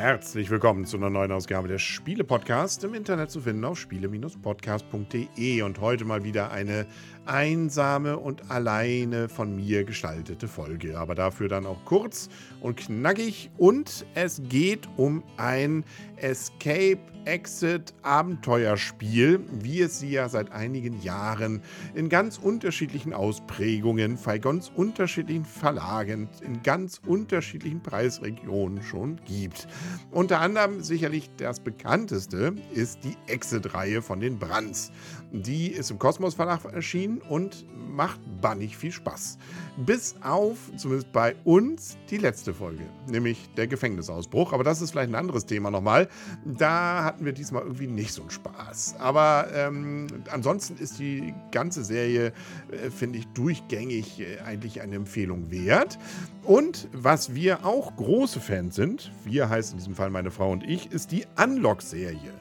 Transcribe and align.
Herzlich 0.00 0.48
willkommen 0.48 0.86
zu 0.86 0.96
einer 0.96 1.10
neuen 1.10 1.30
Ausgabe 1.30 1.68
des 1.68 1.82
Spiele-Podcast 1.82 2.84
im 2.84 2.94
Internet 2.94 3.30
zu 3.30 3.42
finden 3.42 3.66
auf 3.66 3.78
spiele-podcast.de 3.78 5.60
und 5.60 5.78
heute 5.78 6.06
mal 6.06 6.24
wieder 6.24 6.50
eine 6.52 6.86
einsame 7.26 8.16
und 8.16 8.50
alleine 8.50 9.28
von 9.28 9.54
mir 9.54 9.84
gestaltete 9.84 10.48
Folge. 10.48 10.98
Aber 10.98 11.14
dafür 11.14 11.48
dann 11.48 11.66
auch 11.66 11.84
kurz 11.84 12.30
und 12.62 12.78
knackig. 12.78 13.50
Und 13.58 14.06
es 14.14 14.40
geht 14.48 14.88
um 14.96 15.22
ein 15.36 15.84
Escape 16.16 17.00
Exit 17.26 17.92
Abenteuerspiel, 18.02 19.40
wie 19.52 19.82
es 19.82 20.00
sie 20.00 20.10
ja 20.12 20.28
seit 20.28 20.52
einigen 20.52 21.02
Jahren 21.02 21.60
in 21.94 22.08
ganz 22.08 22.38
unterschiedlichen 22.38 23.12
Ausprägungen, 23.12 24.18
bei 24.24 24.38
ganz 24.38 24.70
unterschiedlichen 24.74 25.44
Verlagen, 25.44 26.28
in 26.42 26.62
ganz 26.62 27.00
unterschiedlichen 27.06 27.82
Preisregionen 27.82 28.82
schon 28.82 29.20
gibt. 29.26 29.68
Unter 30.10 30.40
anderem 30.40 30.82
sicherlich 30.82 31.30
das 31.36 31.60
bekannteste 31.60 32.54
ist 32.74 33.04
die 33.04 33.16
Exit-Reihe 33.26 34.02
von 34.02 34.20
den 34.20 34.38
Brands. 34.38 34.90
Die 35.32 35.68
ist 35.68 35.90
im 35.90 35.98
Kosmos 35.98 36.34
Verlag 36.34 36.64
erschienen 36.64 37.18
und 37.18 37.64
macht 37.88 38.20
bannig 38.40 38.76
viel 38.76 38.92
Spaß. 38.92 39.38
Bis 39.76 40.16
auf, 40.22 40.58
zumindest 40.76 41.12
bei 41.12 41.36
uns, 41.44 41.96
die 42.10 42.16
letzte 42.16 42.52
Folge, 42.52 42.82
nämlich 43.06 43.48
der 43.56 43.66
Gefängnisausbruch. 43.66 44.52
Aber 44.52 44.64
das 44.64 44.80
ist 44.80 44.90
vielleicht 44.90 45.10
ein 45.10 45.14
anderes 45.14 45.46
Thema 45.46 45.70
nochmal. 45.70 46.08
Da 46.44 47.04
hatten 47.04 47.24
wir 47.24 47.32
diesmal 47.32 47.62
irgendwie 47.62 47.86
nicht 47.86 48.12
so 48.12 48.22
einen 48.22 48.30
Spaß. 48.30 48.96
Aber 48.98 49.48
ähm, 49.54 50.08
ansonsten 50.30 50.76
ist 50.76 50.98
die 50.98 51.34
ganze 51.52 51.84
Serie, 51.84 52.32
äh, 52.70 52.90
finde 52.90 53.18
ich, 53.18 53.26
durchgängig 53.28 54.20
äh, 54.20 54.40
eigentlich 54.40 54.80
eine 54.80 54.96
Empfehlung 54.96 55.50
wert. 55.50 55.98
Und 56.42 56.88
was 56.92 57.34
wir 57.34 57.64
auch 57.64 57.94
große 57.96 58.40
Fans 58.40 58.74
sind, 58.74 59.12
wir 59.24 59.48
heißen 59.48 59.78
in 59.80 59.84
diesem 59.84 59.94
Fall 59.94 60.10
meine 60.10 60.30
Frau 60.30 60.50
und 60.50 60.62
ich, 60.62 60.92
ist 60.92 61.10
die 61.10 61.24
Unlock-Serie 61.42 62.32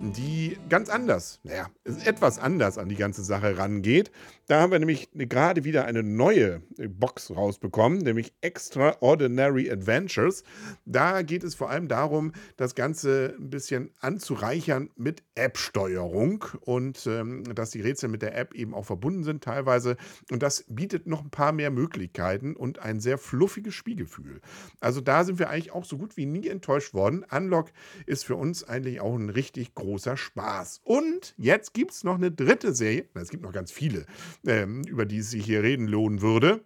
die 0.00 0.56
ganz 0.68 0.88
anders, 0.88 1.40
naja, 1.42 1.68
etwas 2.04 2.38
anders 2.38 2.78
an 2.78 2.88
die 2.88 2.94
ganze 2.94 3.24
Sache 3.24 3.58
rangeht. 3.58 4.12
Da 4.46 4.60
haben 4.60 4.72
wir 4.72 4.78
nämlich 4.78 5.08
gerade 5.12 5.64
wieder 5.64 5.84
eine 5.84 6.02
neue 6.02 6.62
Box 6.88 7.34
rausbekommen, 7.34 7.98
nämlich 7.98 8.32
Extraordinary 8.40 9.70
Adventures. 9.70 10.44
Da 10.86 11.22
geht 11.22 11.42
es 11.42 11.54
vor 11.54 11.68
allem 11.68 11.88
darum, 11.88 12.32
das 12.56 12.74
Ganze 12.74 13.34
ein 13.38 13.50
bisschen 13.50 13.90
anzureichern 14.00 14.90
mit 14.96 15.22
App-Steuerung 15.34 16.44
und 16.60 17.06
ähm, 17.06 17.42
dass 17.54 17.70
die 17.70 17.80
Rätsel 17.80 18.08
mit 18.08 18.22
der 18.22 18.38
App 18.38 18.54
eben 18.54 18.74
auch 18.74 18.86
verbunden 18.86 19.24
sind 19.24 19.42
teilweise. 19.42 19.96
Und 20.30 20.42
das 20.42 20.64
bietet 20.68 21.06
noch 21.06 21.22
ein 21.22 21.30
paar 21.30 21.52
mehr 21.52 21.70
Möglichkeiten 21.70 22.54
und 22.54 22.78
ein 22.78 23.00
sehr 23.00 23.18
fluffiges 23.18 23.74
Spielgefühl. 23.74 24.40
Also 24.80 25.00
da 25.00 25.24
sind 25.24 25.38
wir 25.38 25.50
eigentlich 25.50 25.72
auch 25.72 25.84
so 25.84 25.98
gut 25.98 26.16
wie 26.16 26.26
nie 26.26 26.48
enttäuscht 26.48 26.94
worden. 26.94 27.26
Unlock 27.30 27.70
ist 28.06 28.24
für 28.24 28.36
uns 28.36 28.64
eigentlich 28.64 29.00
auch 29.00 29.14
ein 29.14 29.28
richtig 29.28 29.74
großes 29.74 29.87
großer 29.88 30.16
Spaß. 30.16 30.80
Und 30.84 31.34
jetzt 31.38 31.72
gibt 31.72 31.92
es 31.92 32.04
noch 32.04 32.16
eine 32.16 32.30
dritte 32.30 32.74
Serie. 32.74 33.06
Es 33.14 33.30
gibt 33.30 33.42
noch 33.42 33.52
ganz 33.52 33.72
viele, 33.72 34.04
ähm, 34.46 34.84
über 34.84 35.06
die 35.06 35.18
es 35.18 35.30
sich 35.30 35.44
hier 35.44 35.62
reden 35.62 35.86
lohnen 35.86 36.20
würde 36.20 36.64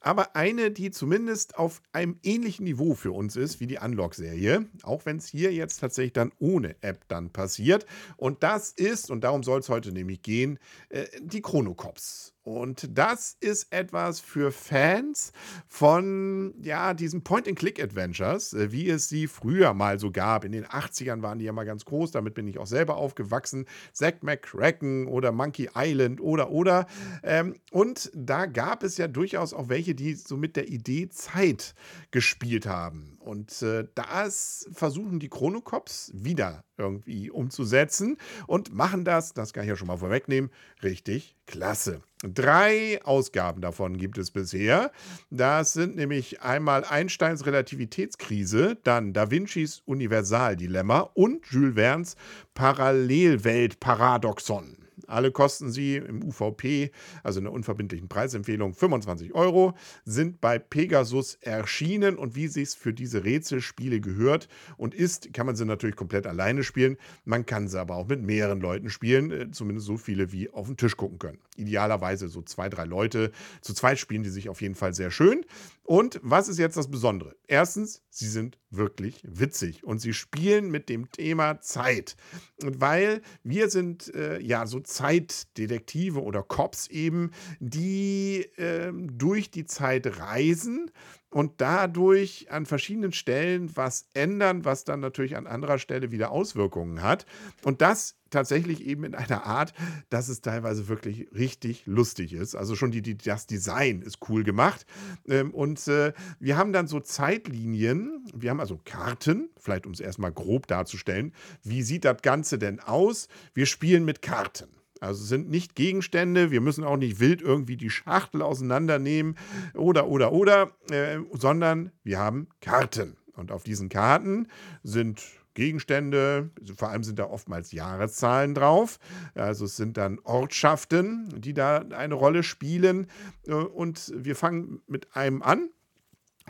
aber 0.00 0.34
eine, 0.34 0.70
die 0.70 0.90
zumindest 0.90 1.58
auf 1.58 1.82
einem 1.92 2.18
ähnlichen 2.22 2.64
Niveau 2.64 2.94
für 2.94 3.12
uns 3.12 3.36
ist 3.36 3.60
wie 3.60 3.66
die 3.66 3.78
Unlock-Serie, 3.78 4.66
auch 4.82 5.04
wenn 5.04 5.18
es 5.18 5.26
hier 5.26 5.52
jetzt 5.52 5.78
tatsächlich 5.78 6.14
dann 6.14 6.32
ohne 6.38 6.74
App 6.82 7.06
dann 7.08 7.30
passiert. 7.30 7.84
Und 8.16 8.42
das 8.42 8.72
ist, 8.72 9.10
und 9.10 9.22
darum 9.22 9.42
soll 9.42 9.60
es 9.60 9.68
heute 9.68 9.92
nämlich 9.92 10.22
gehen, 10.22 10.58
äh, 10.88 11.06
die 11.20 11.42
Chronocops. 11.42 12.34
Und 12.50 12.98
das 12.98 13.36
ist 13.40 13.72
etwas 13.72 14.18
für 14.18 14.50
Fans 14.50 15.32
von 15.68 16.52
ja, 16.60 16.94
diesen 16.94 17.22
Point-and-Click-Adventures, 17.22 18.54
äh, 18.54 18.72
wie 18.72 18.88
es 18.88 19.08
sie 19.08 19.28
früher 19.28 19.72
mal 19.72 20.00
so 20.00 20.10
gab. 20.10 20.44
In 20.44 20.52
den 20.52 20.66
80ern 20.66 21.22
waren 21.22 21.38
die 21.38 21.44
ja 21.44 21.52
mal 21.52 21.64
ganz 21.64 21.84
groß, 21.84 22.10
damit 22.10 22.34
bin 22.34 22.48
ich 22.48 22.58
auch 22.58 22.66
selber 22.66 22.96
aufgewachsen. 22.96 23.66
Zack 23.92 24.22
McCracken 24.22 25.06
oder 25.06 25.30
Monkey 25.30 25.70
Island 25.76 26.20
oder 26.20 26.50
oder. 26.50 26.86
Ähm, 27.22 27.54
und 27.70 28.10
da 28.14 28.46
gab 28.46 28.82
es 28.82 28.96
ja 28.96 29.06
durchaus 29.06 29.54
auch 29.54 29.68
welche, 29.68 29.94
die 29.94 30.14
so 30.14 30.36
mit 30.36 30.56
der 30.56 30.68
Idee 30.68 31.08
Zeit 31.08 31.74
gespielt 32.10 32.66
haben. 32.66 33.16
Und 33.20 33.62
äh, 33.62 33.86
das 33.94 34.68
versuchen 34.72 35.20
die 35.20 35.28
Chronocops 35.28 36.10
wieder 36.14 36.64
irgendwie 36.80 37.30
umzusetzen 37.30 38.16
und 38.48 38.74
machen 38.74 39.04
das, 39.04 39.34
das 39.34 39.52
kann 39.52 39.62
ich 39.62 39.68
ja 39.68 39.76
schon 39.76 39.86
mal 39.86 39.98
vorwegnehmen, 39.98 40.50
richtig 40.82 41.36
klasse. 41.46 42.00
Drei 42.22 43.00
Ausgaben 43.04 43.60
davon 43.60 43.96
gibt 43.96 44.18
es 44.18 44.30
bisher. 44.30 44.92
Das 45.30 45.72
sind 45.72 45.96
nämlich 45.96 46.42
einmal 46.42 46.84
Einsteins 46.84 47.46
Relativitätskrise, 47.46 48.76
dann 48.82 49.12
Da 49.12 49.30
Vincis 49.30 49.82
Universaldilemma 49.86 51.10
und 51.14 51.46
Jules 51.46 51.74
Verne's 51.74 52.16
Parallelweltparadoxon. 52.54 54.76
Alle 55.10 55.32
kosten 55.32 55.70
sie 55.70 55.96
im 55.96 56.22
UVP, 56.22 56.90
also 57.22 57.38
in 57.40 57.44
der 57.44 57.52
unverbindlichen 57.52 58.08
Preisempfehlung, 58.08 58.74
25 58.74 59.34
Euro, 59.34 59.74
sind 60.04 60.40
bei 60.40 60.58
Pegasus 60.58 61.34
erschienen 61.40 62.16
und 62.16 62.34
wie 62.36 62.48
sich 62.48 62.68
es 62.68 62.74
für 62.74 62.92
diese 62.92 63.24
Rätselspiele 63.24 64.00
gehört 64.00 64.48
und 64.76 64.94
ist, 64.94 65.32
kann 65.32 65.46
man 65.46 65.56
sie 65.56 65.64
natürlich 65.64 65.96
komplett 65.96 66.26
alleine 66.26 66.64
spielen. 66.64 66.96
Man 67.24 67.46
kann 67.46 67.68
sie 67.68 67.80
aber 67.80 67.96
auch 67.96 68.08
mit 68.08 68.22
mehreren 68.22 68.60
Leuten 68.60 68.90
spielen, 68.90 69.30
äh, 69.30 69.50
zumindest 69.50 69.86
so 69.86 69.96
viele, 69.96 70.32
wie 70.32 70.50
auf 70.50 70.66
den 70.66 70.76
Tisch 70.76 70.96
gucken 70.96 71.18
können. 71.18 71.38
Idealerweise 71.56 72.28
so 72.28 72.42
zwei, 72.42 72.68
drei 72.68 72.84
Leute. 72.84 73.32
Zu 73.60 73.74
zweit 73.74 73.98
spielen 73.98 74.22
die 74.22 74.30
sich 74.30 74.48
auf 74.48 74.62
jeden 74.62 74.74
Fall 74.74 74.94
sehr 74.94 75.10
schön. 75.10 75.44
Und 75.90 76.20
was 76.22 76.48
ist 76.48 76.58
jetzt 76.58 76.76
das 76.76 76.88
Besondere? 76.88 77.34
Erstens, 77.48 78.02
sie 78.10 78.28
sind 78.28 78.58
wirklich 78.70 79.20
witzig 79.24 79.82
und 79.82 79.98
sie 79.98 80.12
spielen 80.12 80.70
mit 80.70 80.88
dem 80.88 81.10
Thema 81.10 81.60
Zeit. 81.60 82.16
Weil 82.62 83.22
wir 83.42 83.68
sind 83.70 84.14
äh, 84.14 84.40
ja 84.40 84.66
so 84.66 84.78
Zeitdetektive 85.00 86.22
oder 86.22 86.42
Cops 86.42 86.86
eben, 86.88 87.30
die 87.58 88.42
äh, 88.56 88.92
durch 88.92 89.50
die 89.50 89.64
Zeit 89.64 90.18
reisen 90.18 90.90
und 91.30 91.60
dadurch 91.60 92.50
an 92.50 92.66
verschiedenen 92.66 93.12
Stellen 93.12 93.74
was 93.76 94.08
ändern, 94.14 94.64
was 94.64 94.84
dann 94.84 95.00
natürlich 95.00 95.36
an 95.36 95.46
anderer 95.46 95.78
Stelle 95.78 96.10
wieder 96.10 96.32
Auswirkungen 96.32 97.02
hat. 97.02 97.24
Und 97.62 97.80
das 97.80 98.16
tatsächlich 98.30 98.84
eben 98.84 99.04
in 99.04 99.14
einer 99.14 99.46
Art, 99.46 99.72
dass 100.10 100.28
es 100.28 100.40
teilweise 100.40 100.88
wirklich 100.88 101.28
richtig 101.32 101.86
lustig 101.86 102.32
ist. 102.32 102.54
Also 102.54 102.76
schon 102.76 102.90
die, 102.90 103.02
die 103.02 103.16
das 103.16 103.46
Design 103.46 104.02
ist 104.02 104.18
cool 104.28 104.44
gemacht. 104.44 104.86
Ähm, 105.26 105.52
und 105.54 105.86
äh, 105.88 106.12
wir 106.40 106.56
haben 106.56 106.72
dann 106.72 106.88
so 106.88 107.00
Zeitlinien, 107.00 108.24
wir 108.34 108.50
haben 108.50 108.60
also 108.60 108.78
Karten, 108.84 109.50
vielleicht 109.56 109.86
um 109.86 109.92
es 109.92 110.00
erstmal 110.00 110.32
grob 110.32 110.66
darzustellen. 110.66 111.32
Wie 111.62 111.82
sieht 111.82 112.04
das 112.04 112.22
Ganze 112.22 112.58
denn 112.58 112.80
aus? 112.80 113.28
Wir 113.54 113.66
spielen 113.66 114.04
mit 114.04 114.20
Karten. 114.20 114.68
Also 115.00 115.24
sind 115.24 115.48
nicht 115.48 115.74
Gegenstände, 115.74 116.50
wir 116.50 116.60
müssen 116.60 116.84
auch 116.84 116.98
nicht 116.98 117.20
wild 117.20 117.42
irgendwie 117.42 117.76
die 117.76 117.90
Schachtel 117.90 118.42
auseinandernehmen 118.42 119.36
oder, 119.74 120.08
oder, 120.08 120.32
oder, 120.32 120.72
äh, 120.90 121.18
sondern 121.32 121.90
wir 122.04 122.18
haben 122.18 122.48
Karten. 122.60 123.16
Und 123.34 123.50
auf 123.50 123.64
diesen 123.64 123.88
Karten 123.88 124.48
sind 124.82 125.22
Gegenstände, 125.54 126.50
vor 126.76 126.90
allem 126.90 127.02
sind 127.02 127.18
da 127.18 127.24
oftmals 127.24 127.72
Jahreszahlen 127.72 128.54
drauf. 128.54 128.98
Also 129.34 129.64
es 129.64 129.76
sind 129.76 129.96
dann 129.96 130.18
Ortschaften, 130.20 131.40
die 131.40 131.54
da 131.54 131.78
eine 131.78 132.14
Rolle 132.14 132.42
spielen. 132.42 133.06
Äh, 133.46 133.54
und 133.54 134.12
wir 134.14 134.36
fangen 134.36 134.82
mit 134.86 135.16
einem 135.16 135.42
an, 135.42 135.70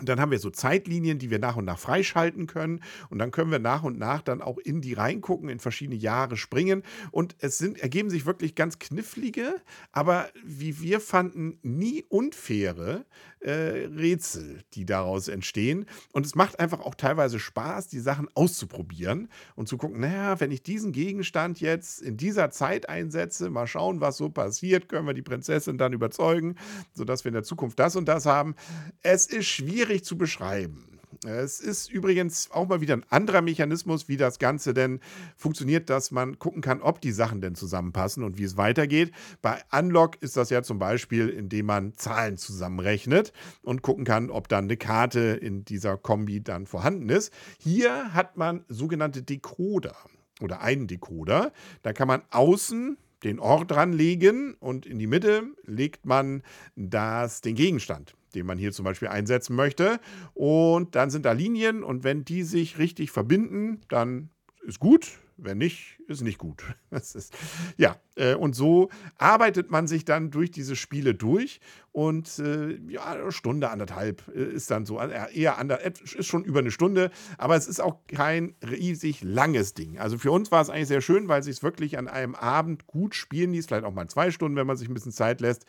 und 0.01 0.09
dann 0.09 0.19
haben 0.19 0.31
wir 0.31 0.39
so 0.39 0.51
Zeitlinien, 0.51 1.19
die 1.19 1.31
wir 1.31 1.39
nach 1.39 1.57
und 1.57 1.67
nach 1.67 1.79
freischalten 1.79 2.47
können. 2.47 2.83
Und 3.11 3.19
dann 3.19 3.31
können 3.31 3.51
wir 3.51 3.59
nach 3.59 3.83
und 3.83 3.99
nach 3.99 4.23
dann 4.23 4.41
auch 4.41 4.57
in 4.57 4.81
die 4.81 4.95
reingucken, 4.95 5.51
in 5.51 5.61
verschiedene 5.61 5.97
Jahre 5.97 6.39
springen. 6.39 6.83
Und 7.11 7.37
es 7.39 7.59
sind, 7.59 7.79
ergeben 7.79 8.09
sich 8.09 8.25
wirklich 8.25 8.55
ganz 8.55 8.79
knifflige, 8.79 9.61
aber 9.93 10.29
wie 10.43 10.81
wir 10.81 11.01
fanden, 11.01 11.59
nie 11.63 12.03
unfaire 12.09 13.05
äh, 13.41 13.87
Rätsel, 13.87 14.63
die 14.75 14.85
daraus 14.85 15.29
entstehen. 15.29 15.87
Und 16.13 16.27
es 16.27 16.35
macht 16.35 16.61
einfach 16.61 16.81
auch 16.81 16.95
teilweise 16.95 17.39
Spaß, 17.39 17.89
die 17.89 18.01
Sachen 18.01 18.29
auszuprobieren 18.35 19.29
und 19.55 19.69
zu 19.69 19.77
gucken, 19.77 20.01
naja, 20.01 20.41
wenn 20.41 20.51
ich 20.51 20.63
diesen 20.63 20.93
Gegenstand 20.93 21.61
jetzt 21.61 22.03
in 22.03 22.17
dieser 22.17 22.51
Zeit 22.51 22.89
einsetze, 22.89 23.51
mal 23.51 23.67
schauen, 23.67 24.01
was 24.01 24.17
so 24.17 24.29
passiert, 24.31 24.89
können 24.89 25.07
wir 25.07 25.15
die 25.15 25.23
Prinzessin 25.23 25.79
dann 25.79 25.93
überzeugen, 25.93 26.57
sodass 26.95 27.25
wir 27.25 27.31
in 27.31 27.35
der 27.35 27.43
Zukunft 27.43 27.79
das 27.79 27.97
und 27.97 28.07
das 28.07 28.27
haben. 28.27 28.55
Es 29.03 29.27
ist 29.27 29.47
schwierig 29.47 29.90
schwierig 29.91 30.05
zu 30.05 30.17
beschreiben. 30.17 30.87
Es 31.27 31.61
ist 31.61 31.91
übrigens 31.91 32.51
auch 32.53 32.69
mal 32.69 32.81
wieder 32.81 32.95
ein 32.95 33.05
anderer 33.11 33.43
Mechanismus, 33.43 34.09
wie 34.09 34.17
das 34.17 34.39
Ganze 34.39 34.73
denn 34.73 35.01
funktioniert, 35.37 35.91
dass 35.91 36.13
man 36.13 36.39
gucken 36.39 36.63
kann, 36.63 36.81
ob 36.81 37.01
die 37.01 37.11
Sachen 37.11 37.41
denn 37.41 37.57
zusammenpassen 37.57 38.23
und 38.23 38.39
wie 38.39 38.45
es 38.45 38.57
weitergeht. 38.57 39.11
Bei 39.43 39.61
Unlock 39.71 40.23
ist 40.23 40.37
das 40.37 40.49
ja 40.49 40.63
zum 40.63 40.79
Beispiel, 40.79 41.29
indem 41.29 41.67
man 41.67 41.93
Zahlen 41.95 42.39
zusammenrechnet 42.39 43.33
und 43.63 43.83
gucken 43.83 44.05
kann, 44.05 44.31
ob 44.31 44.49
dann 44.49 44.65
eine 44.65 44.77
Karte 44.77 45.21
in 45.21 45.65
dieser 45.65 45.99
Kombi 45.99 46.41
dann 46.41 46.67
vorhanden 46.67 47.09
ist. 47.11 47.33
Hier 47.59 48.15
hat 48.15 48.37
man 48.37 48.65
sogenannte 48.69 49.23
Decoder 49.23 49.97
oder 50.41 50.63
einen 50.63 50.87
Decoder. 50.87 51.53
Da 51.83 51.93
kann 51.93 52.09
man 52.09 52.23
außen 52.31 52.97
den 53.25 53.41
Ort 53.41 53.73
dranlegen 53.73 54.55
und 54.55 54.87
in 54.87 54.99
die 54.99 55.09
Mitte 55.09 55.43
legt 55.65 56.07
man 56.07 56.43
das, 56.77 57.43
den 57.43 57.57
Gegenstand, 57.57 58.15
den 58.35 58.47
man 58.47 58.59
hier 58.59 58.73
zum 58.73 58.85
Beispiel 58.85 59.09
einsetzen 59.09 59.57
möchte. 59.57 60.01
Und 60.35 60.95
dann 60.95 61.11
sind 61.11 61.25
da 61.27 61.33
Linien 61.33 61.83
und 61.83 62.05
wenn 62.05 62.25
die 62.25 62.43
sich 62.43 62.79
richtig 62.79 63.11
verbinden, 63.11 63.81
dann 63.89 64.31
ist 64.63 64.81
gut. 64.81 65.19
Wenn 65.37 65.59
nicht, 65.59 66.00
ist 66.11 66.23
nicht 66.23 66.39
gut. 66.39 66.63
Das 66.91 67.15
ist, 67.15 67.33
ja, 67.77 67.97
äh, 68.17 68.35
und 68.35 68.55
so 68.57 68.91
arbeitet 69.17 69.71
man 69.71 69.87
sich 69.87 70.05
dann 70.05 70.33
durch 70.33 70.51
diese 70.51 70.75
Spiele 70.75 71.15
durch 71.15 71.61
und 71.93 72.39
äh, 72.39 72.79
ja, 72.89 73.05
eine 73.05 73.33
Stunde, 73.33 73.71
anderthalb 73.71 74.23
äh, 74.35 74.43
ist 74.43 74.71
dann 74.71 74.87
so, 74.87 75.01
äh, 75.01 75.33
eher 75.33 75.59
ander, 75.59 75.81
ist 75.85 76.27
schon 76.27 76.45
über 76.45 76.59
eine 76.59 76.71
Stunde, 76.71 77.11
aber 77.39 77.57
es 77.57 77.67
ist 77.69 77.81
auch 77.81 77.99
kein 78.09 78.55
riesig 78.63 79.23
langes 79.23 79.75
Ding. 79.75 79.99
Also 79.99 80.19
für 80.19 80.33
uns 80.33 80.51
war 80.51 80.61
es 80.63 80.69
eigentlich 80.69 80.89
sehr 80.89 81.01
schön, 81.01 81.29
weil 81.29 81.41
es 81.41 81.47
sich 81.47 81.63
wirklich 81.63 81.97
an 81.97 82.09
einem 82.09 82.35
Abend 82.35 82.87
gut 82.87 83.15
spielen 83.15 83.53
ließ, 83.53 83.67
vielleicht 83.67 83.85
auch 83.85 83.95
mal 83.95 84.09
zwei 84.09 84.31
Stunden, 84.31 84.57
wenn 84.57 84.67
man 84.67 84.77
sich 84.77 84.89
ein 84.89 84.95
bisschen 84.95 85.13
Zeit 85.13 85.41
lässt. 85.41 85.65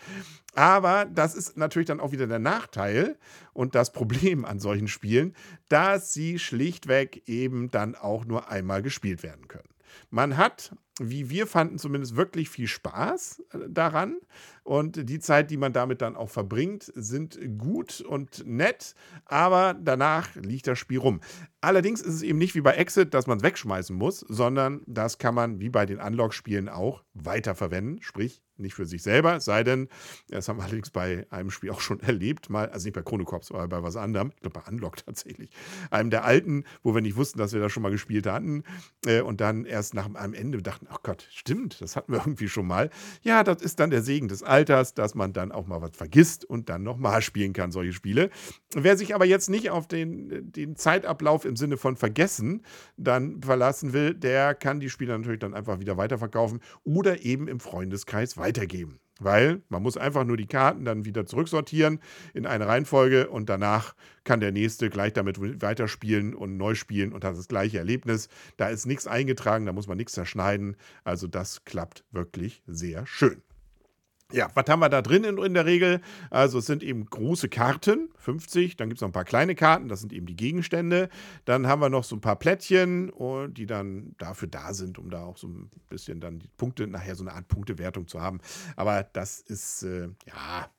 Aber 0.54 1.06
das 1.06 1.36
ist 1.36 1.58
natürlich 1.58 1.88
dann 1.88 2.00
auch 2.00 2.12
wieder 2.12 2.28
der 2.28 2.40
Nachteil 2.40 3.18
und 3.54 3.76
das 3.76 3.94
Problem 3.94 4.44
an 4.46 4.60
solchen 4.60 4.88
Spielen, 4.88 5.36
dass 5.70 6.14
sie 6.14 6.40
schlichtweg 6.40 7.24
eben 7.28 7.72
dann 7.72 7.96
auch 7.96 8.26
nur 8.26 8.50
einmal 8.50 8.82
gespielt 8.82 9.24
werden 9.24 9.48
können. 9.48 9.70
Man 10.10 10.38
hat, 10.38 10.72
wie 11.10 11.30
wir 11.30 11.48
fanden, 11.48 11.78
zumindest 11.78 12.16
wirklich 12.16 12.50
viel 12.50 12.68
Spaß 12.68 13.44
äh, 13.54 13.60
daran. 13.70 14.18
Und 14.64 15.10
die 15.10 15.20
Zeit, 15.20 15.50
die 15.50 15.58
man 15.58 15.74
damit 15.74 16.02
dann 16.02 16.16
auch 16.16 16.30
verbringt, 16.30 16.92
sind 16.96 17.40
gut 17.58 18.02
und 18.02 18.46
nett, 18.46 18.94
aber 19.26 19.74
danach 19.74 20.36
liegt 20.36 20.68
das 20.68 20.78
Spiel 20.78 21.00
rum. 21.00 21.22
Allerdings 21.62 22.02
ist 22.02 22.14
es 22.16 22.22
eben 22.22 22.38
nicht 22.38 22.54
wie 22.54 22.62
bei 22.62 22.74
Exit, 22.74 23.14
dass 23.14 23.26
man 23.26 23.40
es 23.40 23.44
wegschmeißen 23.44 23.96
muss, 23.96 24.20
sondern 24.20 24.82
das 24.86 25.18
kann 25.18 25.34
man 25.34 25.60
wie 25.60 25.70
bei 25.70 25.86
den 25.88 26.00
Unlock-Spielen 26.00 26.70
auch 26.70 27.04
weiterverwenden, 27.14 28.04
sprich 28.04 28.44
nicht 28.62 28.76
für 28.76 28.86
sich 28.86 29.04
selber, 29.04 29.40
sei 29.40 29.64
denn, 29.64 29.90
das 30.30 30.48
haben 30.48 30.58
wir 30.58 30.64
allerdings 30.64 30.92
bei 30.92 31.26
einem 31.30 31.50
Spiel 31.50 31.72
auch 31.72 31.82
schon 31.82 32.00
erlebt, 32.02 32.50
mal, 32.50 32.70
also 32.70 32.86
nicht 32.86 32.96
bei 32.96 33.02
Chrono 33.02 33.26
Corps, 33.26 33.52
aber 33.52 33.68
bei 33.68 33.84
was 33.84 33.96
anderem, 33.96 34.32
ich 34.36 34.42
glaube 34.42 34.60
bei 34.60 34.72
Unlock 34.72 34.98
tatsächlich, 34.98 35.50
einem 35.90 36.10
der 36.10 36.24
alten, 36.24 36.64
wo 36.84 36.94
wir 36.94 37.02
nicht 37.02 37.16
wussten, 37.16 37.40
dass 37.40 37.54
wir 37.54 37.60
das 37.60 37.72
schon 37.72 37.84
mal 37.84 37.92
gespielt 37.92 38.28
hatten 38.28 38.64
äh, 39.06 39.22
und 39.22 39.42
dann 39.42 39.66
erst 39.66 39.94
nach 39.94 40.14
einem 40.14 40.34
Ende 40.34 40.62
dachten, 40.62 40.88
ach 40.92 41.02
Gott, 41.04 41.28
stimmt, 41.32 41.82
das 41.82 41.96
hatten 41.96 42.14
wir 42.14 42.20
irgendwie 42.26 42.48
schon 42.48 42.68
mal. 42.68 42.90
Ja, 43.24 43.44
das 43.44 43.62
ist 43.62 43.80
dann 43.80 43.90
der 43.90 44.02
Segen 44.02 44.28
des 44.28 44.44
Alters, 44.44 44.94
dass 44.94 45.16
man 45.16 45.34
dann 45.34 45.52
auch 45.52 45.66
mal 45.66 45.82
was 45.82 45.98
vergisst 45.98 46.46
und 46.46 46.70
dann 46.70 46.84
nochmal 46.84 47.22
spielen 47.24 47.54
kann, 47.54 47.72
solche 47.72 47.94
Spiele. 47.94 48.30
Wer 48.74 48.96
sich 48.96 49.16
aber 49.16 49.26
jetzt 49.26 49.50
nicht 49.50 49.72
auf 49.72 49.88
den, 49.88 50.52
den 50.52 50.76
Zeitablauf 50.76 51.46
im 51.46 51.56
Sinne 51.56 51.78
von 51.78 51.96
vergessen 51.96 52.64
dann 52.98 53.42
verlassen 53.42 53.94
will, 53.94 54.14
der 54.14 54.54
kann 54.54 54.80
die 54.80 54.90
Spiele 54.90 55.18
natürlich 55.18 55.40
dann 55.40 55.54
einfach 55.54 55.80
wieder 55.80 55.98
weiterverkaufen 55.98 56.62
oder 56.84 57.24
eben 57.26 57.48
im 57.48 57.60
Freundeskreis 57.60 58.38
weiter 58.38 58.52
weitergeben. 58.52 59.00
Weil 59.22 59.62
man 59.70 59.84
muss 59.84 59.98
einfach 59.98 60.24
nur 60.24 60.36
die 60.36 60.48
Karten 60.48 60.84
dann 60.84 61.06
wieder 61.06 61.28
zurücksortieren 61.28 62.00
in 62.34 62.48
eine 62.48 62.66
Reihenfolge 62.66 63.30
und 63.30 63.50
danach 63.50 63.94
kann 64.24 64.40
der 64.40 64.52
nächste 64.52 64.90
gleich 64.90 65.14
damit 65.14 65.40
weiterspielen 65.62 66.34
und 66.34 66.58
neu 66.58 66.74
spielen 66.74 67.14
und 67.14 67.24
hat 67.24 67.38
das 67.38 67.48
gleiche 67.48 67.78
Erlebnis. 67.78 68.30
Da 68.58 68.70
ist 68.70 68.88
nichts 68.88 69.06
eingetragen, 69.06 69.68
da 69.68 69.74
muss 69.74 69.88
man 69.88 69.98
nichts 69.98 70.14
zerschneiden. 70.14 70.76
Also 71.04 71.28
das 71.28 71.66
klappt 71.66 72.04
wirklich 72.12 72.64
sehr 72.66 73.06
schön. 73.06 73.44
Ja, 74.32 74.50
was 74.54 74.66
haben 74.68 74.80
wir 74.80 74.90
da 74.90 75.02
drin 75.02 75.24
in, 75.24 75.38
in, 75.38 75.54
der 75.54 75.66
Regel? 75.66 76.02
Also 76.30 76.60
es 76.60 76.66
sind 76.66 76.84
eben 76.84 77.06
große 77.06 77.50
Karten, 77.50 78.10
50, 78.18 78.78
dann 78.78 78.90
gibt 78.90 78.98
es 78.98 79.02
noch 79.02 79.10
ein 79.10 79.14
paar 79.14 79.26
kleine 79.26 79.56
Karten, 79.56 79.88
das 79.88 80.02
sind 80.02 80.14
eben 80.14 80.26
die 80.26 80.36
Gegenstände. 80.36 81.10
Dann 81.46 81.68
haben 81.68 81.82
wir 81.82 81.90
noch 81.90 82.04
so 82.04 82.16
ein 82.16 82.22
paar 82.22 82.38
Plättchen, 82.38 83.12
oh, 83.12 83.48
die 83.48 83.66
dann 83.66 84.16
dafür 84.18 84.48
da 84.48 84.74
sind, 84.74 85.00
um 85.00 85.10
da 85.10 85.24
auch 85.24 85.38
so 85.38 85.48
ein 85.48 85.70
bisschen 85.90 86.20
dann 86.20 86.40
die 86.40 86.50
Punkte, 86.58 86.88
nachher 86.88 87.16
so 87.16 87.24
eine 87.24 87.34
Art 87.34 87.48
Punktewertung 87.48 88.08
zu 88.08 88.22
haben. 88.22 88.40
Aber 88.76 89.04
das 89.04 89.40
ist, 89.42 89.84
äh, 89.84 90.10
ja, 90.26 90.70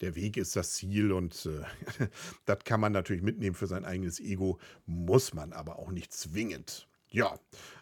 der 0.00 0.14
Weg 0.14 0.36
ist 0.36 0.56
das 0.56 0.74
Ziel 0.74 1.12
und 1.12 1.46
äh, 1.46 2.06
das 2.46 2.58
kann 2.64 2.80
man 2.80 2.92
natürlich 2.92 3.22
mitnehmen 3.22 3.54
für 3.54 3.66
sein 3.66 3.84
eigenes 3.84 4.20
Ego, 4.20 4.58
muss 4.86 5.34
man 5.34 5.52
aber 5.52 5.78
auch 5.78 5.90
nicht 5.90 6.12
zwingend. 6.12 6.88
Ja, 7.12 7.34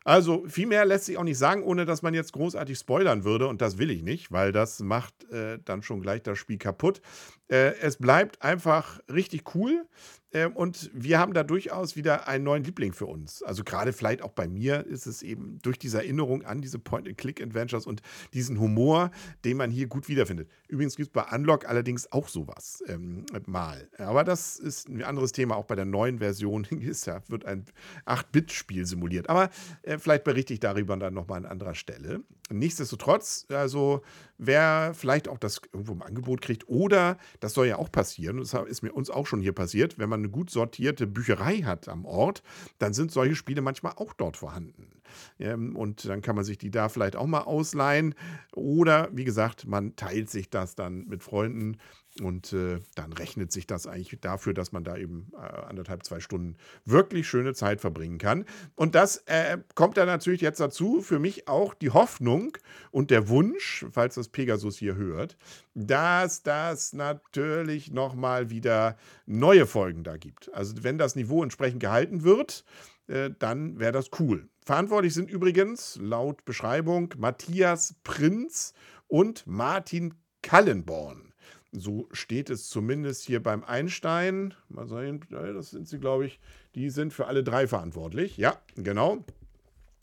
also 0.05 0.47
viel 0.49 0.67
mehr 0.67 0.87
lässt 0.87 1.05
sich 1.05 1.19
auch 1.19 1.25
nicht 1.25 1.37
sagen, 1.37 1.63
ohne 1.63 1.85
dass 1.85 2.01
man 2.01 2.15
jetzt 2.15 2.33
großartig 2.33 2.79
spoilern 2.79 3.25
würde. 3.25 3.47
Und 3.47 3.61
das 3.61 3.77
will 3.77 3.91
ich 3.91 4.03
nicht, 4.03 4.33
weil 4.33 4.53
das 4.53 4.81
macht 4.81 5.31
äh, 5.31 5.59
dann 5.65 5.83
schon 5.83 6.01
gleich 6.01 6.23
das 6.23 6.39
Spiel 6.39 6.57
kaputt. 6.57 7.03
Äh, 7.49 7.75
es 7.81 7.99
bleibt 7.99 8.41
einfach 8.43 9.01
richtig 9.13 9.55
cool. 9.55 9.87
Ähm, 10.33 10.55
und 10.55 10.91
wir 10.93 11.19
haben 11.19 11.33
da 11.33 11.43
durchaus 11.43 11.97
wieder 11.97 12.29
einen 12.29 12.45
neuen 12.45 12.65
Liebling 12.65 12.93
für 12.93 13.07
uns. 13.07 13.43
Also 13.43 13.65
gerade 13.65 13.93
vielleicht 13.93 14.23
auch 14.23 14.33
bei 14.33 14.47
mir 14.47 14.87
ist 14.87 15.07
es 15.07 15.23
eben 15.23 15.59
durch 15.63 15.79
diese 15.79 15.99
Erinnerung 15.99 16.45
an 16.45 16.61
diese 16.61 16.79
Point-and-Click-Adventures 16.79 17.87
und 17.87 18.03
diesen 18.35 18.61
Humor, 18.61 19.11
den 19.45 19.57
man 19.57 19.71
hier 19.71 19.87
gut 19.87 20.09
wiederfindet. 20.09 20.49
Übrigens 20.69 20.97
gibt 20.97 21.09
es 21.09 21.13
bei 21.13 21.25
Unlock 21.35 21.67
allerdings 21.67 22.13
auch 22.13 22.29
sowas 22.29 22.83
ähm, 22.89 23.25
mal. 23.47 23.89
Aber 23.99 24.25
das 24.25 24.59
ist 24.59 24.89
ein 24.89 25.03
anderes 25.03 25.33
Thema. 25.33 25.57
Auch 25.57 25.65
bei 25.65 25.77
der 25.77 25.87
neuen 25.87 26.19
Version 26.19 26.65
ist 26.71 27.07
ja, 27.07 27.23
wird 27.29 27.47
ein 27.47 27.65
8-Bit-Spiel 28.07 28.85
simuliert. 28.85 29.31
Aber 29.31 29.51
äh, 29.83 29.99
vielleicht 29.99 30.25
berichte 30.25 30.53
ich 30.53 30.61
darüber 30.61 30.97
dann 30.97 31.15
nochmal 31.15 31.39
an 31.39 31.47
anderer 31.47 31.75
Stelle. 31.75 32.23
Nichtsdestotrotz, 32.51 33.47
also 33.51 34.03
wer 34.39 34.93
vielleicht 34.95 35.29
auch 35.29 35.39
das 35.39 35.61
irgendwo 35.73 35.93
im 35.93 36.03
Angebot 36.03 36.41
kriegt 36.41 36.69
oder 36.69 37.19
das 37.41 37.55
soll 37.55 37.67
ja 37.67 37.77
auch 37.77 37.93
passieren, 37.93 38.39
das 38.39 38.55
ist 38.55 38.83
mir 38.83 38.93
uns 38.93 39.11
auch 39.11 39.27
schon 39.27 39.41
hier 39.41 39.53
passiert, 39.53 39.99
wenn 39.99 40.09
man 40.09 40.21
eine 40.21 40.31
gut 40.31 40.51
sortierte 40.51 41.07
Bücherei 41.07 41.59
hat 41.59 41.89
am 41.89 42.05
Ort, 42.07 42.43
dann 42.79 42.95
sind 42.95 43.13
solche 43.13 43.35
Spiele 43.35 43.61
manchmal 43.61 43.93
auch 43.97 44.15
dort 44.15 44.37
vorhanden. 44.37 44.98
Ähm, 45.39 45.77
und 45.77 46.05
dann 46.05 46.23
kann 46.23 46.37
man 46.37 46.45
sich 46.45 46.59
die 46.59 46.71
da 46.71 46.89
vielleicht 46.89 47.17
auch 47.17 47.27
mal 47.27 47.43
ausleihen 47.43 48.15
oder 48.53 49.09
wie 49.13 49.25
gesagt, 49.25 49.67
man 49.67 49.97
teilt 49.97 50.31
sich 50.31 50.51
das 50.51 50.75
dann 50.75 51.07
mit 51.07 51.23
Freunden 51.23 51.79
und 52.21 52.53
äh, 52.53 52.81
dann 52.95 53.13
rechnet 53.13 53.53
sich 53.53 53.67
das 53.67 53.87
eigentlich 53.87 54.19
dafür, 54.21 54.55
dass 54.55 54.73
man 54.73 54.85
da 54.85 54.97
eben 54.97 55.31
äh, 55.35 55.67
anderthalb, 55.67 56.05
zwei 56.05 56.21
Stunden 56.21 56.57
wirklich 56.85 57.29
schöne 57.29 57.55
Zeit 57.55 57.81
verbringen 57.81 58.19
kann. 58.19 58.45
Und 58.75 58.95
das 58.95 59.19
äh, 59.27 59.59
kommt 59.75 59.97
dann 59.97 60.07
natürlich 60.07 60.41
jetzt 60.41 60.61
dazu, 60.61 61.01
für 61.01 61.19
mich 61.19 61.49
auch 61.49 61.75
die 61.75 61.91
Hoffnung 61.91 62.57
und 62.91 63.11
der 63.11 63.29
Wunsch, 63.29 63.87
falls 63.93 64.17
das 64.17 64.29
Pegasus 64.29 64.77
hier 64.79 64.97
hört, 64.97 65.37
dass 65.75 66.43
das 66.43 66.93
natürlich 66.93 67.93
nochmal 67.93 68.51
wieder 68.51 68.97
neue 69.27 69.67
Folgen 69.67 70.03
da 70.03 70.17
gibt. 70.17 70.53
Also 70.55 70.83
wenn 70.83 70.99
das 70.99 71.15
Niveau 71.15 71.43
entsprechend 71.43 71.81
gehalten 71.81 72.25
wird, 72.25 72.65
äh, 73.09 73.31
dann 73.39 73.79
wäre 73.79 73.93
das 73.93 74.11
cool. 74.19 74.49
Verantwortlich 74.65 75.15
sind 75.15 75.31
übrigens 75.31 75.99
laut 76.01 76.45
Beschreibung 76.45 77.15
Matthias 77.19 77.95
Prinz 78.05 78.75
und 79.07 79.47
Martin 79.47 80.15
Kallenborn. 80.43 81.33
So 81.73 82.09
steht 82.13 82.51
es 82.51 82.69
zumindest 82.69 83.25
hier 83.25 83.43
beim 83.43 83.63
Einstein. 83.65 84.55
Mal 84.69 84.87
sehen, 84.87 85.25
das 85.31 85.71
sind 85.71 85.89
sie, 85.89 85.99
glaube 85.99 86.27
ich. 86.27 86.41
Die 86.75 86.91
sind 86.91 87.13
für 87.13 87.27
alle 87.27 87.45
drei 87.45 87.67
verantwortlich. 87.67 88.37
Ja, 88.37 88.59
genau. 88.77 89.25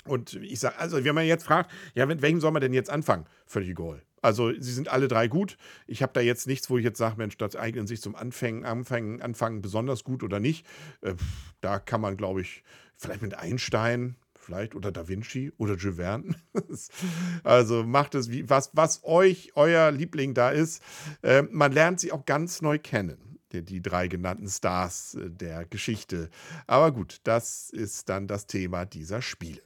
Und 0.08 0.36
ich 0.36 0.60
sage, 0.60 0.78
also, 0.78 1.04
wenn 1.04 1.16
man 1.16 1.26
jetzt 1.26 1.46
fragt, 1.46 1.72
ja, 1.96 2.06
mit 2.06 2.22
welchem 2.22 2.40
soll 2.40 2.52
man 2.52 2.62
denn 2.62 2.74
jetzt 2.74 2.90
anfangen? 2.90 3.26
Völlig 3.48 3.70
egal. 3.70 4.02
Also, 4.22 4.52
sie 4.54 4.72
sind 4.72 4.88
alle 4.88 5.08
drei 5.08 5.28
gut. 5.28 5.58
Ich 5.88 6.04
habe 6.04 6.14
da 6.14 6.22
jetzt 6.22 6.48
nichts, 6.48 6.70
wo 6.70 6.78
ich 6.78 6.84
jetzt 6.84 6.98
sage, 6.98 7.16
Mensch, 7.18 7.38
das 7.38 7.56
eignen 7.56 7.88
sich 7.88 8.02
zum 8.02 8.16
Anfangen, 8.16 8.66
Anfangen, 8.66 9.22
Anfangen 9.22 9.62
besonders 9.62 10.04
gut 10.04 10.24
oder 10.24 10.40
nicht. 10.40 10.66
Äh, 11.02 11.16
da 11.62 11.80
kann 11.80 12.02
man, 12.02 12.18
glaube 12.18 12.42
ich, 12.42 12.64
vielleicht 12.98 13.22
mit 13.22 13.34
Einstein, 13.36 14.16
vielleicht 14.46 14.76
oder 14.76 14.92
Da 14.92 15.08
Vinci 15.08 15.52
oder 15.58 15.76
Jules 15.76 15.98
Verne. 15.98 16.36
also 17.44 17.84
macht 17.84 18.16
es, 18.16 18.30
wie, 18.30 18.50
was, 18.50 18.72
was 18.74 19.04
euch, 19.04 19.52
euer 19.56 19.92
Liebling 19.92 20.34
da 20.34 20.52
ist. 20.52 20.82
Äh, 21.22 21.44
man 21.44 21.72
lernt 21.72 22.00
sie 22.00 22.12
auch 22.12 22.26
ganz 22.26 22.62
neu 22.62 22.78
kennen, 22.80 23.40
die, 23.52 23.64
die 23.64 23.82
drei 23.82 24.08
genannten 24.08 24.48
Stars 24.48 25.16
äh, 25.16 25.30
der 25.30 25.66
Geschichte. 25.66 26.30
Aber 26.68 26.92
gut, 26.92 27.20
das 27.24 27.70
ist 27.72 28.10
dann 28.10 28.28
das 28.28 28.48
Thema 28.48 28.86
dieser 28.86 29.22
Spiele. 29.22 29.62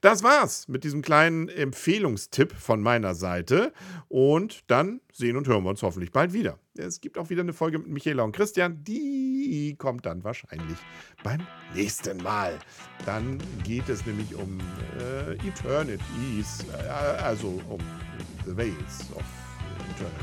Das 0.00 0.22
war's 0.22 0.68
mit 0.68 0.84
diesem 0.84 1.02
kleinen 1.02 1.48
Empfehlungstipp 1.48 2.52
von 2.52 2.80
meiner 2.80 3.14
Seite. 3.14 3.72
Und 4.08 4.62
dann 4.68 5.00
sehen 5.12 5.36
und 5.36 5.48
hören 5.48 5.64
wir 5.64 5.70
uns 5.70 5.82
hoffentlich 5.82 6.12
bald 6.12 6.32
wieder. 6.32 6.58
Es 6.76 7.00
gibt 7.00 7.18
auch 7.18 7.30
wieder 7.30 7.42
eine 7.42 7.52
Folge 7.52 7.78
mit 7.78 7.88
Michaela 7.88 8.22
und 8.22 8.32
Christian. 8.32 8.84
Die 9.36 9.76
kommt 9.76 10.06
dann 10.06 10.24
wahrscheinlich 10.24 10.78
beim 11.22 11.46
nächsten 11.74 12.16
Mal. 12.22 12.58
Dann 13.04 13.38
geht 13.64 13.86
es 13.90 14.06
nämlich 14.06 14.34
um 14.34 14.58
äh, 14.98 15.34
Eternities, 15.46 16.64
äh, 16.72 16.88
also 17.22 17.60
um 17.68 17.78
The 18.46 18.56
Veils 18.56 19.04
of 19.14 19.24
Eternity. 19.90 20.16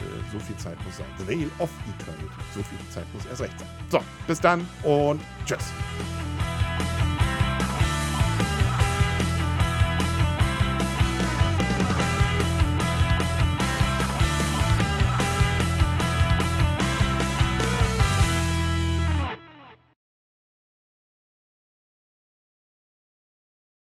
Äh, 0.00 0.32
so 0.32 0.38
viel 0.38 0.56
Zeit 0.56 0.76
muss 0.84 0.98
sein. 0.98 1.06
The 1.18 1.26
Veil 1.26 1.50
of 1.58 1.70
Eternity. 1.98 2.28
So 2.54 2.62
viel 2.62 2.78
Zeit 2.90 3.06
muss 3.14 3.24
erst 3.24 3.40
recht 3.40 3.58
sein. 3.58 3.68
So, 3.88 4.00
bis 4.26 4.38
dann 4.38 4.68
und 4.82 5.20
tschüss. 5.46 5.72